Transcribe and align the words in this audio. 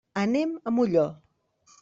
Anem 0.21 0.55
a 0.71 0.73
Molló. 0.79 1.05